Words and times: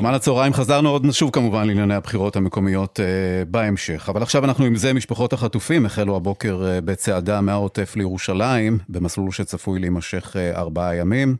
יומן 0.00 0.14
הצהריים 0.14 0.52
חזרנו 0.52 0.88
עוד 0.88 1.06
נשוב 1.06 1.30
כמובן 1.30 1.66
לענייני 1.66 1.94
הבחירות 1.94 2.36
המקומיות 2.36 3.00
uh, 3.00 3.02
בהמשך, 3.48 4.08
אבל 4.08 4.22
עכשיו 4.22 4.44
אנחנו 4.44 4.64
עם 4.64 4.76
זה 4.76 4.92
משפחות 4.92 5.32
החטופים 5.32 5.86
החלו 5.86 6.16
הבוקר 6.16 6.62
uh, 6.62 6.84
בצעדה 6.84 7.40
מהעוטף 7.40 7.96
לירושלים, 7.96 8.78
במסלול 8.88 9.30
שצפוי 9.30 9.80
להימשך 9.80 10.36
uh, 10.36 10.58
ארבעה 10.58 10.96
ימים. 10.96 11.36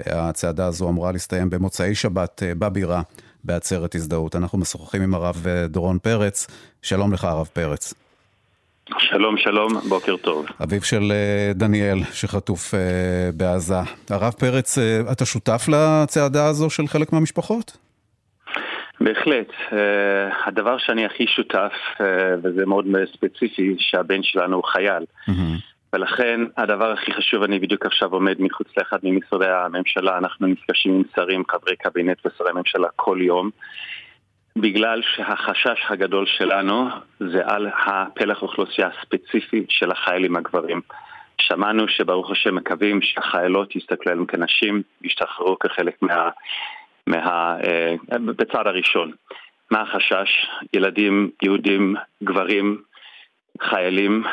Uh, 0.00 0.02
הצעדה 0.14 0.66
הזו 0.66 0.88
אמורה 0.88 1.12
להסתיים 1.12 1.50
במוצאי 1.50 1.94
שבת 1.94 2.42
uh, 2.42 2.58
בבירה 2.58 3.02
בעצרת 3.44 3.94
הזדהות. 3.94 4.36
אנחנו 4.36 4.58
משוחחים 4.58 5.02
עם 5.02 5.14
הרב 5.14 5.36
uh, 5.44 5.68
דורון 5.68 5.98
פרץ, 5.98 6.46
שלום 6.82 7.12
לך 7.12 7.24
הרב 7.24 7.48
פרץ. 7.52 7.94
שלום, 8.98 9.36
שלום, 9.38 9.80
בוקר 9.88 10.16
טוב. 10.16 10.46
אביו 10.62 10.82
של 10.82 11.12
דניאל 11.54 12.04
שחטוף 12.12 12.74
בעזה. 13.34 13.80
הרב 14.10 14.32
פרץ, 14.38 14.78
אתה 15.12 15.24
שותף 15.24 15.66
לצעדה 15.68 16.46
הזו 16.46 16.70
של 16.70 16.88
חלק 16.88 17.12
מהמשפחות? 17.12 17.76
בהחלט. 19.04 19.50
Uh, 19.70 19.74
הדבר 20.46 20.78
שאני 20.78 21.06
הכי 21.06 21.26
שותף, 21.26 21.72
uh, 21.96 22.02
וזה 22.42 22.66
מאוד 22.66 22.86
ספציפי, 23.12 23.76
שהבן 23.78 24.22
שלנו 24.22 24.56
הוא 24.56 24.64
חייל. 24.64 25.04
Mm-hmm. 25.28 25.72
ולכן 25.92 26.40
הדבר 26.56 26.92
הכי 26.92 27.12
חשוב, 27.12 27.42
אני 27.42 27.58
בדיוק 27.58 27.86
עכשיו 27.86 28.12
עומד 28.12 28.36
מחוץ 28.38 28.66
לאחד 28.76 28.98
ממשרדי 29.02 29.48
הממשלה, 29.48 30.18
אנחנו 30.18 30.46
נפגשים 30.46 30.94
עם 30.94 31.02
שרים, 31.14 31.42
חברי 31.50 31.76
קבינט 31.76 32.26
ושרי 32.26 32.52
ממשלה 32.52 32.88
כל 32.96 33.18
יום, 33.20 33.50
בגלל 34.56 35.02
שהחשש 35.02 35.84
הגדול 35.88 36.26
שלנו 36.26 36.88
זה 37.20 37.42
על 37.44 37.68
הפלח 37.86 38.42
אוכלוסייה 38.42 38.88
הספציפי 38.88 39.64
של 39.68 39.90
החיילים 39.90 40.36
הגברים. 40.36 40.80
שמענו 41.40 41.88
שברוך 41.88 42.30
השם 42.30 42.54
מקווים 42.54 43.02
שהחיילות 43.02 43.76
יסתכלו 43.76 44.12
עליהם 44.12 44.26
כנשים, 44.26 44.82
ישתחררו 45.02 45.58
כחלק 45.58 46.02
מה... 46.02 46.28
מה, 47.06 47.56
אה, 47.64 47.94
בצד 48.08 48.66
הראשון. 48.66 49.12
מה 49.70 49.80
החשש? 49.80 50.46
ילדים, 50.72 51.30
יהודים, 51.42 51.96
גברים, 52.22 52.82
חיילים 53.62 54.24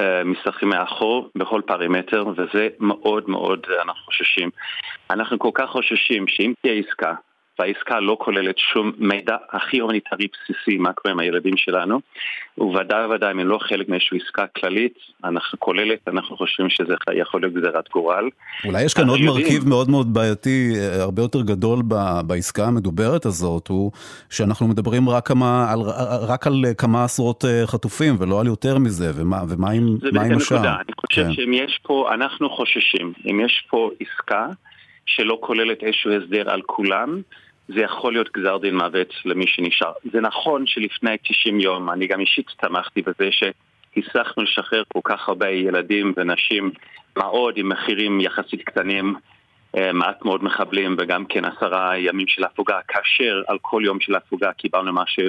אה, 0.00 0.24
משחקים 0.24 0.68
מאחור 0.68 1.30
בכל 1.34 1.60
פרמטר, 1.66 2.24
וזה 2.36 2.68
מאוד 2.80 3.30
מאוד 3.30 3.66
אנחנו 3.82 4.02
חוששים. 4.04 4.50
אנחנו 5.10 5.38
כל 5.38 5.50
כך 5.54 5.70
חוששים 5.70 6.28
שאם 6.28 6.52
תהיה 6.62 6.74
עסקה 6.74 7.14
והעסקה 7.58 8.00
לא 8.00 8.16
כוללת 8.20 8.58
שום 8.58 8.92
מידע 8.98 9.36
הכי 9.50 9.78
הומניטרי 9.78 10.26
בסיסי 10.32 10.78
מה 10.78 10.92
קורה 10.92 11.12
עם 11.12 11.18
הילדים 11.20 11.56
שלנו, 11.56 12.00
וודאי 12.58 13.06
וודאי 13.06 13.32
אם 13.32 13.38
לא 13.38 13.58
חלק 13.58 13.88
מאיזושהי 13.88 14.18
עסקה 14.24 14.46
כללית, 14.46 14.94
אנחנו 15.24 15.58
כוללת, 15.60 16.08
אנחנו 16.08 16.36
חושבים 16.36 16.70
שזה 16.70 16.94
יכול 17.14 17.40
להיות 17.40 17.54
גזירת 17.54 17.88
גורל. 17.88 18.28
אולי 18.64 18.82
יש 18.82 18.94
כאן 18.94 19.08
עוד 19.08 19.20
יודעים... 19.20 19.44
מרכיב 19.44 19.68
מאוד 19.68 19.90
מאוד 19.90 20.14
בעייתי, 20.14 20.72
אה, 20.76 21.02
הרבה 21.02 21.22
יותר 21.22 21.42
גדול 21.42 21.78
בעסקה 22.26 22.64
המדוברת 22.64 23.26
הזאת, 23.26 23.68
הוא 23.68 23.92
שאנחנו 24.30 24.68
מדברים 24.68 25.08
רק, 25.08 25.28
כמה, 25.28 25.72
על, 25.72 25.80
רק 26.28 26.46
על 26.46 26.64
כמה 26.78 27.04
עשרות 27.04 27.44
אה, 27.44 27.66
חטופים 27.66 28.14
ולא 28.18 28.40
על 28.40 28.46
יותר 28.46 28.78
מזה, 28.78 29.10
ומה, 29.14 29.42
ומה 29.48 29.70
עם, 29.70 29.96
עם 30.24 30.36
השאר? 30.36 30.58
אני 30.58 30.92
חושב 31.00 31.22
כן. 31.24 31.32
שאם 31.32 31.52
יש 31.52 31.80
פה, 31.82 32.10
אנחנו 32.14 32.50
חוששים, 32.50 33.12
אם 33.30 33.40
יש 33.40 33.66
פה 33.70 33.90
עסקה 34.00 34.46
שלא 35.06 35.38
כוללת 35.40 35.82
איזשהו 35.82 36.10
הסדר 36.12 36.50
על 36.50 36.62
כולם, 36.62 37.22
זה 37.68 37.80
יכול 37.80 38.12
להיות 38.12 38.32
גזר 38.32 38.58
דין 38.58 38.76
מוות 38.76 39.14
למי 39.24 39.46
שנשאר. 39.46 39.92
זה 40.12 40.20
נכון 40.20 40.66
שלפני 40.66 41.16
90 41.22 41.60
יום, 41.60 41.90
אני 41.90 42.06
גם 42.06 42.20
אישית 42.20 42.46
תמכתי 42.60 43.02
בזה 43.02 43.28
שהצלחנו 43.30 44.42
לשחרר 44.42 44.82
כל 44.92 45.00
כך 45.04 45.28
הרבה 45.28 45.48
ילדים 45.48 46.12
ונשים, 46.16 46.70
מה 47.16 47.24
עוד 47.24 47.54
עם 47.56 47.68
מחירים 47.68 48.20
יחסית 48.20 48.62
קטנים, 48.62 49.14
אה, 49.76 49.92
מעט 49.92 50.24
מאוד 50.24 50.44
מחבלים 50.44 50.96
וגם 50.98 51.24
כן 51.24 51.44
עשרה 51.44 51.98
ימים 51.98 52.26
של 52.26 52.44
הפוגה, 52.44 52.78
כאשר 52.88 53.42
על 53.46 53.58
כל 53.62 53.82
יום 53.84 54.00
של 54.00 54.14
הפוגה 54.14 54.52
קיבלנו 54.52 54.92
משהו 54.92 55.24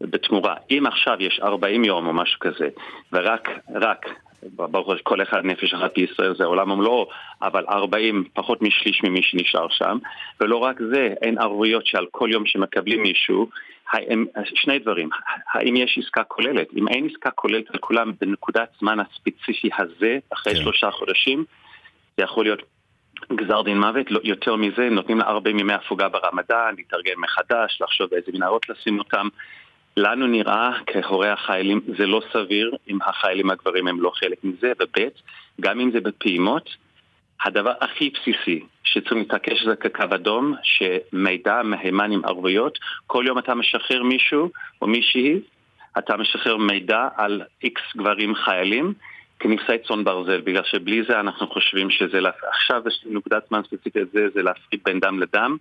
בתמורה. 0.00 0.54
אם 0.70 0.84
עכשיו 0.86 1.16
יש 1.20 1.40
40 1.42 1.84
יום 1.84 2.06
או 2.06 2.12
משהו 2.12 2.40
כזה, 2.40 2.68
ורק, 3.12 3.48
רק 3.74 4.06
ברור 4.42 4.96
שכל 4.96 5.22
אחד 5.22 5.44
נפש 5.44 5.74
אחת 5.74 5.94
בישראל 5.96 6.34
זה 6.34 6.44
עולם 6.44 6.70
ומלואו, 6.70 7.08
אבל 7.42 7.64
40, 7.68 8.24
פחות 8.34 8.62
משליש 8.62 9.02
ממי 9.04 9.22
שנשאר 9.22 9.68
שם. 9.70 9.98
ולא 10.40 10.56
רק 10.56 10.80
זה, 10.92 11.14
אין 11.22 11.38
ערבויות 11.38 11.86
שעל 11.86 12.06
כל 12.10 12.28
יום 12.32 12.46
שמקבלים 12.46 13.02
מישהו, 13.02 13.48
האם, 13.92 14.24
שני 14.54 14.78
דברים, 14.78 15.08
האם 15.52 15.76
יש 15.76 15.98
עסקה 16.04 16.24
כוללת? 16.24 16.68
אם 16.76 16.88
אין 16.88 17.06
עסקה 17.10 17.30
כוללת 17.30 17.70
על 17.70 17.78
כולם 17.78 18.12
בנקודת 18.20 18.68
זמן 18.80 18.98
הספציפי 19.00 19.70
הזה, 19.78 20.18
אחרי 20.32 20.54
כן. 20.54 20.60
שלושה 20.60 20.90
חודשים, 20.90 21.44
זה 22.16 22.24
יכול 22.24 22.44
להיות 22.44 22.62
גזר 23.32 23.62
דין 23.62 23.78
מוות, 23.78 24.10
לא, 24.10 24.20
יותר 24.24 24.56
מזה, 24.56 24.88
נותנים 24.90 25.18
לה 25.18 25.24
40 25.24 25.58
ימי 25.58 25.72
הפוגה 25.72 26.08
ברמדאן, 26.08 26.74
להתארגן 26.76 27.12
מחדש, 27.16 27.78
לחשוב 27.80 28.10
באיזה 28.10 28.32
מנהרות 28.34 28.68
לשים 28.68 28.98
אותם. 28.98 29.28
לנו 29.96 30.26
נראה 30.26 30.70
כהורי 30.86 31.28
החיילים 31.28 31.80
זה 31.98 32.06
לא 32.06 32.20
סביר 32.32 32.76
אם 32.88 32.98
החיילים 33.02 33.50
הגברים 33.50 33.88
הם 33.88 34.00
לא 34.00 34.10
חלק 34.14 34.44
מזה, 34.44 34.72
וב' 34.80 35.08
גם 35.60 35.80
אם 35.80 35.90
זה 35.90 36.00
בפעימות, 36.00 36.70
הדבר 37.44 37.72
הכי 37.80 38.10
בסיסי 38.10 38.64
שצריכים 38.84 39.18
להתעקש 39.18 39.64
זה 39.64 39.76
כקו 39.76 40.02
אדום, 40.14 40.54
שמידע 40.62 41.62
מהימן 41.62 42.12
עם 42.12 42.24
ערבויות, 42.24 42.78
כל 43.06 43.24
יום 43.26 43.38
אתה 43.38 43.54
משחרר 43.54 44.02
מישהו 44.02 44.50
או 44.82 44.86
מישהי, 44.86 45.40
אתה 45.98 46.16
משחרר 46.16 46.56
מידע 46.56 47.08
על 47.16 47.42
איקס 47.62 47.82
גברים 47.96 48.34
חיילים 48.34 48.94
כנפסי 49.40 49.78
צאן 49.88 50.04
ברזל, 50.04 50.40
בגלל 50.40 50.64
שבלי 50.64 51.02
זה 51.08 51.20
אנחנו 51.20 51.46
חושבים 51.46 51.90
שזה, 51.90 52.18
עכשיו 52.52 52.82
נקודת 53.06 53.48
זמן 53.48 53.62
ספציפית 53.62 54.12
זה, 54.12 54.28
זה 54.34 54.42
להפריד 54.42 54.80
בין 54.84 55.00
דם 55.00 55.20
לדם. 55.20 55.56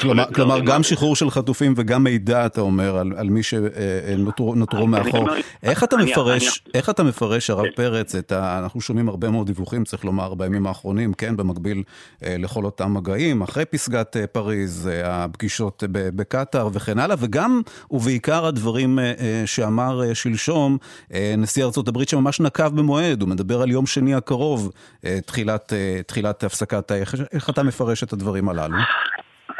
כלומר, 0.00 0.24
כלומר 0.34 0.60
גם 0.60 0.82
שחרור 0.82 1.16
של 1.16 1.30
חטופים 1.30 1.74
וגם 1.76 2.04
מידע, 2.04 2.46
אתה 2.46 2.60
אומר, 2.60 2.96
על, 2.96 3.12
על 3.16 3.30
מי 3.30 3.42
שנותרו 3.42 4.54
אה, 4.82 4.86
מאחור. 4.86 5.28
איך 5.62 5.84
אתה 5.84 5.96
מפרש, 5.96 6.62
איך 6.74 6.90
אתה 6.90 7.02
מפרש, 7.02 7.50
הרב 7.50 7.64
כן. 7.64 7.70
פרץ, 7.74 8.14
את 8.14 8.32
ה... 8.32 8.58
אנחנו 8.58 8.80
שומעים 8.80 9.08
הרבה 9.08 9.30
מאוד 9.30 9.46
דיווחים, 9.46 9.84
צריך 9.84 10.04
לומר, 10.04 10.34
בימים 10.34 10.66
האחרונים, 10.66 11.14
כן, 11.14 11.36
במקביל 11.36 11.82
אה, 12.24 12.36
לכל 12.38 12.64
אותם 12.64 12.94
מגעים, 12.94 13.42
אחרי 13.42 13.64
פסגת 13.64 14.16
אה, 14.16 14.26
פריז, 14.26 14.90
הפגישות 15.04 15.84
בקטאר 15.90 16.68
וכן 16.72 16.98
הלאה, 16.98 17.16
וגם 17.18 17.62
ובעיקר 17.90 18.46
הדברים 18.46 18.98
שאמר 19.46 20.14
שלשום 20.14 20.78
נשיא 21.38 21.64
ארצות 21.64 21.88
הברית 21.88 22.08
שממש 22.08 22.40
נקב 22.40 22.68
במועד, 22.68 23.20
הוא 23.20 23.28
מדבר 23.28 23.62
על 23.62 23.70
יום 23.70 23.86
שני 23.86 24.14
הקרוב, 24.14 24.72
תחילת, 25.26 25.72
תחילת 26.06 26.44
הפסקת 26.44 26.90
האש. 26.90 27.14
איך 27.32 27.50
אתה 27.50 27.62
מפרש 27.62 28.02
את 28.02 28.12
הדברים 28.12 28.48
הללו? 28.48 28.76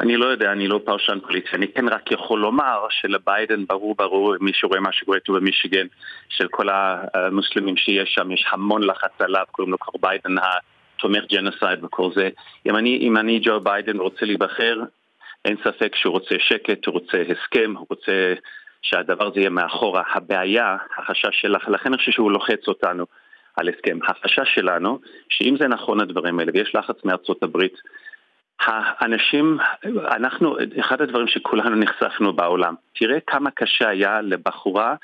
אני 0.00 0.16
לא 0.16 0.26
יודע, 0.26 0.52
אני 0.52 0.68
לא 0.68 0.80
פרשן 0.84 1.18
פוליטי, 1.20 1.48
אני 1.52 1.68
כן 1.68 1.88
רק 1.88 2.12
יכול 2.12 2.40
לומר 2.40 2.86
שלביידן 2.90 3.66
ברור 3.66 3.94
ברור, 3.98 4.34
מי 4.40 4.50
שרואה 4.54 4.80
מה 4.80 4.92
שקורה 4.92 5.16
איתו 5.16 5.32
במישיגן, 5.32 5.86
של 6.28 6.48
כל 6.48 6.68
המוסלמים 6.68 7.76
שיש 7.76 8.14
שם, 8.14 8.30
יש 8.30 8.46
המון 8.50 8.82
לחץ 8.82 9.10
עליו, 9.18 9.44
קוראים 9.52 9.72
לו 9.72 9.78
כבר 9.78 9.92
ביידן 10.00 10.34
התומך 10.38 11.24
genocide 11.32 11.84
וכל 11.84 12.10
זה. 12.14 12.28
אם 12.66 12.76
אני, 12.76 12.98
אם 12.98 13.16
אני 13.16 13.40
ג'ו 13.44 13.60
ביידן 13.60 13.96
רוצה 13.96 14.26
להיבחר, 14.26 14.76
אין 15.44 15.56
ספק 15.64 15.96
שהוא 15.96 16.12
רוצה 16.12 16.34
שקט, 16.38 16.86
הוא 16.86 16.92
רוצה 16.92 17.22
הסכם, 17.22 17.74
הוא 17.76 17.86
רוצה 17.90 18.34
שהדבר 18.82 19.26
הזה 19.26 19.40
יהיה 19.40 19.50
מאחורה. 19.50 20.02
הבעיה, 20.14 20.76
החשש 20.98 21.40
שלך, 21.40 21.68
לכן 21.68 21.88
אני 21.88 21.98
חושב 21.98 22.12
שהוא 22.12 22.30
לוחץ 22.30 22.68
אותנו 22.68 23.06
על 23.56 23.68
הסכם. 23.68 23.98
החשש 24.08 24.54
שלנו, 24.54 24.98
שאם 25.28 25.56
זה 25.60 25.68
נכון 25.68 26.00
הדברים 26.00 26.38
האלה, 26.38 26.52
ויש 26.54 26.74
לחץ 26.74 27.04
מארצות 27.04 27.42
הברית, 27.42 27.74
האנשים, 28.66 29.59
אנחנו, 30.16 30.56
אחד 30.81 31.00
הדברים 31.00 31.28
שכולנו 31.28 31.76
נחשפנו 31.76 32.32
בעולם, 32.32 32.75
תראה 32.94 33.19
כמה 33.26 33.50
קשה 33.50 33.88
היה 33.88 34.21
לבחורה 34.21 34.94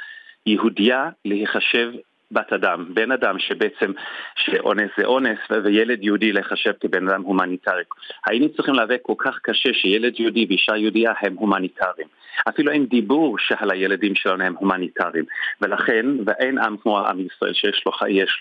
יהודייה 0.46 1.08
להיחשב 1.24 1.92
בת 2.30 2.52
אדם, 2.52 2.86
בן 2.94 3.12
אדם 3.12 3.38
שבעצם, 3.38 3.92
שאונס 4.36 4.90
זה 4.98 5.04
אונס, 5.04 5.38
וילד 5.64 6.04
יהודי 6.04 6.32
להיחשב 6.32 6.72
כבן 6.80 7.08
אדם 7.08 7.22
הומניטרי. 7.22 7.82
היינו 8.26 8.48
צריכים 8.48 8.74
להיאבק 8.74 9.00
כל 9.02 9.14
כך 9.18 9.38
קשה 9.42 9.72
שילד 9.72 10.20
יהודי 10.20 10.46
ואישה 10.48 10.76
יהודייה 10.76 11.12
הם 11.20 11.34
הומניטריים. 11.34 12.08
אפילו 12.48 12.72
אין 12.72 12.86
דיבור 12.86 13.38
שעל 13.38 13.70
הילדים 13.70 14.14
שלנו 14.14 14.44
הם 14.44 14.54
הומניטריים. 14.58 15.24
ולכן, 15.60 16.06
ואין 16.26 16.58
עם 16.58 16.76
כמו 16.76 16.98
עם 16.98 17.20
ישראל 17.20 17.54
שיש 17.54 17.82
לו, 17.86 17.92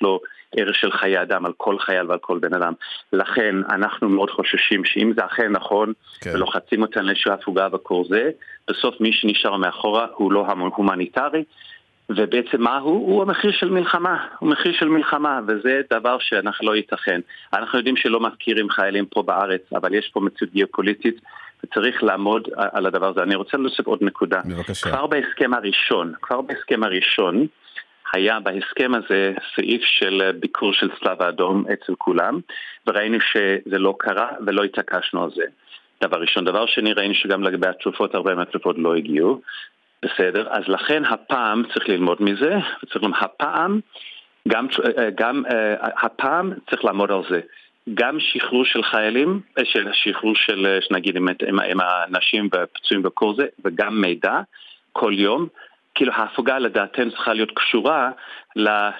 לו 0.01 0.19
ערך 0.57 0.75
של 0.75 0.91
חיי 0.91 1.21
אדם 1.21 1.45
על 1.45 1.53
כל 1.57 1.79
חייל 1.79 2.07
ועל 2.09 2.19
כל 2.19 2.39
בן 2.39 2.53
אדם. 2.53 2.73
לכן 3.13 3.55
אנחנו 3.69 4.09
מאוד 4.09 4.29
חוששים 4.29 4.85
שאם 4.85 5.13
זה 5.17 5.25
אכן 5.25 5.51
נכון, 5.51 5.93
כן. 6.21 6.31
ולוחצים 6.35 6.81
אותנו 6.81 7.03
לאיזושהי 7.03 7.33
הפוגה 7.33 7.67
וכל 7.73 8.03
זה, 8.09 8.29
בסוף 8.69 9.01
מי 9.01 9.13
שנשאר 9.13 9.57
מאחורה 9.57 10.05
הוא 10.15 10.31
לא 10.31 10.45
הומניטרי. 10.75 11.43
ובעצם 12.09 12.61
מה 12.61 12.77
הוא? 12.77 13.13
הוא 13.13 13.21
המחיר 13.21 13.51
של 13.51 13.69
מלחמה, 13.69 14.27
הוא 14.39 14.49
מחיר 14.49 14.73
של 14.79 14.87
מלחמה, 14.87 15.39
וזה 15.47 15.81
דבר 15.93 16.17
שאנחנו 16.19 16.67
לא 16.67 16.75
ייתכן. 16.75 17.21
אנחנו 17.53 17.77
יודעים 17.77 17.97
שלא 17.97 18.19
מפקירים 18.19 18.69
חיילים 18.69 19.05
פה 19.05 19.21
בארץ, 19.23 19.61
אבל 19.75 19.93
יש 19.93 20.09
פה 20.13 20.19
מציאות 20.19 20.53
גיאופוליטית, 20.53 21.21
וצריך 21.63 22.03
לעמוד 22.03 22.47
על 22.55 22.85
הדבר 22.85 23.09
הזה. 23.09 23.23
אני 23.23 23.35
רוצה 23.35 23.57
להוסיף 23.57 23.87
עוד 23.87 23.99
נקודה. 24.01 24.41
בבקשה. 24.45 24.89
כבר 24.89 25.07
בהסכם 25.07 25.53
הראשון, 25.53 26.13
כבר 26.21 26.41
בהסכם 26.41 26.83
הראשון, 26.83 27.47
היה 28.13 28.39
בהסכם 28.39 28.91
הזה 28.95 29.33
סעיף 29.55 29.81
של 29.81 30.31
ביקור 30.39 30.73
של 30.73 30.89
צלב 30.99 31.21
האדום 31.21 31.65
אצל 31.73 31.93
כולם, 31.97 32.39
וראינו 32.87 33.17
שזה 33.21 33.77
לא 33.77 33.95
קרה 33.99 34.27
ולא 34.45 34.63
התעקשנו 34.63 35.23
על 35.23 35.29
זה. 35.35 35.43
דבר 36.03 36.17
ראשון. 36.17 36.45
דבר 36.45 36.65
שני, 36.65 36.93
ראינו 36.93 37.13
שגם 37.13 37.43
לגבי 37.43 37.67
התרופות, 37.67 38.15
הרבה 38.15 38.35
מהתרופות 38.35 38.75
לא 38.77 38.95
הגיעו. 38.95 39.41
בסדר, 40.03 40.47
אז 40.49 40.63
לכן 40.67 41.05
הפעם 41.05 41.63
צריך 41.73 41.89
ללמוד 41.89 42.17
מזה, 42.21 42.57
וצריך 42.83 43.03
לומר, 43.03 43.17
הפעם, 43.21 43.79
גם, 44.47 44.67
גם 45.15 45.43
הפעם 45.81 46.53
צריך 46.69 46.85
לעמוד 46.85 47.11
על 47.11 47.21
זה. 47.29 47.41
גם 47.93 48.17
שחרור 48.19 48.65
של 48.65 48.83
חיילים, 48.83 49.41
של 49.63 49.87
שחרור 49.93 50.35
של, 50.35 50.77
נגיד, 50.91 51.17
עם, 51.17 51.27
עם, 51.47 51.59
עם 51.59 51.79
האנשים 51.79 52.49
והפצועים 52.51 53.05
וכל 53.05 53.33
זה, 53.37 53.45
וגם 53.65 54.01
מידע 54.01 54.41
כל 54.93 55.13
יום. 55.15 55.47
כאילו 55.95 56.13
ההפוגה 56.13 56.59
לדעתנו 56.59 57.11
צריכה 57.11 57.33
להיות 57.33 57.51
קשורה 57.55 58.11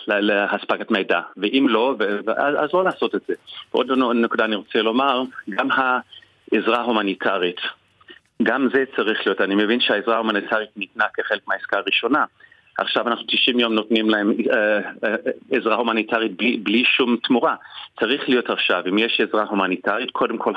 להספקת 0.08 0.92
מידע, 0.92 1.20
ואם 1.38 1.66
לא, 1.70 1.96
אז 2.38 2.70
לא 2.74 2.84
לעשות 2.84 3.16
את 3.16 3.22
זה. 3.28 3.34
ועוד 3.74 3.92
נקודה 4.16 4.46
אני 4.46 4.56
רוצה 4.56 4.82
לומר, 4.82 5.24
גם 5.50 5.68
העזרה 5.72 6.78
ההומניטרית, 6.78 7.62
גם 8.44 8.68
זה 8.74 8.84
צריך 8.96 9.26
להיות, 9.26 9.42
אני 9.42 9.56
מבין 9.56 9.80
שהעזרה 9.80 10.16
ההומניטרית 10.16 10.70
ניתנה 10.76 11.06
כחלק 11.14 11.42
מהעסקה 11.48 11.78
הראשונה, 11.78 12.26
עכשיו 12.78 13.08
אנחנו 13.08 13.26
90 13.28 13.60
יום 13.60 13.74
נותנים 13.74 14.10
להם 14.10 14.34
אה, 14.54 14.78
אה, 15.04 15.16
עזרה 15.52 15.76
הומניטרית 15.76 16.38
בלי, 16.38 16.58
בלי 16.58 16.84
שום 16.86 17.18
תמורה. 17.24 17.56
צריך 18.00 18.30
להיות 18.30 18.50
עכשיו, 18.50 18.84
אם 18.90 18.98
יש 18.98 19.22
עזרה 19.22 19.44
הומניטרית, 19.44 20.12
קודם 20.12 20.38
כל 20.38 20.54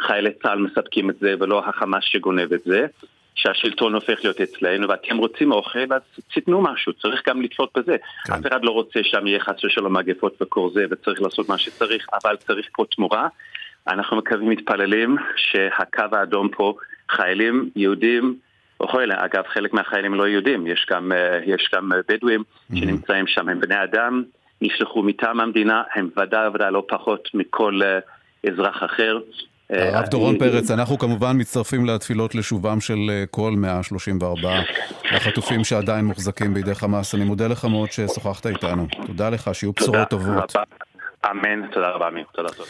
חיילי 0.00 0.30
צה"ל 0.42 0.58
מספקים 0.58 1.10
את 1.10 1.18
זה 1.20 1.34
ולא 1.40 1.62
החמאס 1.68 2.04
שגונב 2.04 2.52
את 2.52 2.60
זה. 2.64 2.86
שהשלטון 3.34 3.94
הופך 3.94 4.18
להיות 4.24 4.40
אצלנו 4.40 4.88
ואתם 4.88 5.16
רוצים 5.16 5.52
אוכל 5.52 5.92
אז 5.92 6.02
תיתנו 6.34 6.62
משהו, 6.62 6.92
צריך 6.92 7.28
גם 7.28 7.42
לתלות 7.42 7.70
בזה. 7.76 7.96
כן. 8.26 8.32
אף 8.32 8.46
אחד 8.46 8.64
לא 8.64 8.70
רוצה 8.70 9.00
שם 9.02 9.26
יהיה 9.26 9.40
חס 9.40 9.64
ושלום 9.64 9.96
מגפות 9.96 10.42
וכל 10.42 10.68
זה 10.74 10.84
וצריך 10.90 11.22
לעשות 11.22 11.48
מה 11.48 11.58
שצריך, 11.58 12.06
אבל 12.24 12.36
צריך 12.36 12.68
פה 12.72 12.84
תמורה. 12.96 13.28
אנחנו 13.88 14.16
מקווים, 14.16 14.48
מתפללים 14.48 15.16
שהקו 15.36 16.02
האדום 16.12 16.48
פה, 16.48 16.74
חיילים 17.16 17.70
יהודים, 17.76 18.36
וכולי, 18.82 19.14
אגב 19.16 19.42
חלק 19.46 19.72
מהחיילים 19.72 20.14
לא 20.14 20.28
יהודים, 20.28 20.66
יש 20.66 20.86
גם, 20.90 21.12
אה, 21.12 21.40
יש 21.46 21.70
גם 21.74 21.90
בדואים 22.08 22.40
mm-hmm. 22.40 22.78
שנמצאים 22.78 23.26
שם, 23.26 23.48
הם 23.48 23.60
בני 23.60 23.84
אדם, 23.84 24.22
נשלחו 24.62 25.02
מטעם 25.02 25.40
המדינה, 25.40 25.82
הם 25.94 26.08
ודאי 26.16 26.48
ודאי 26.48 26.72
לא 26.72 26.84
פחות 26.88 27.28
מכל 27.34 27.80
אה, 27.82 27.98
אזרח 28.52 28.82
אחר. 28.84 29.18
אה, 29.72 29.98
הרב 29.98 30.08
דורון 30.08 30.38
פרץ, 30.38 30.70
אנחנו 30.70 30.98
כמובן 30.98 31.40
מצטרפים 31.40 31.86
לתפילות 31.86 32.34
לשובם 32.34 32.80
של 32.80 32.98
אה, 33.10 33.24
כל 33.30 33.50
134 33.56 34.50
החטופים 35.10 35.64
שעדיין 35.64 36.04
מוחזקים 36.04 36.54
בידי 36.54 36.74
חמאס. 36.74 37.14
אני 37.14 37.24
מודה 37.24 37.48
לך 37.48 37.64
מאוד 37.64 37.92
ששוחחת 37.92 38.46
איתנו. 38.46 38.86
תודה 39.06 39.30
לך, 39.30 39.50
שיהיו 39.52 39.72
בשורות 39.72 40.08
טובות. 40.08 40.56
אמן, 41.30 41.66
תודה 41.72 41.88
רבה, 41.88 42.08
אמיר. 42.08 42.24
תודה 42.32 42.48
טוב. 42.48 42.66